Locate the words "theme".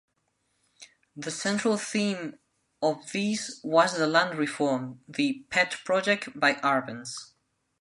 1.77-2.39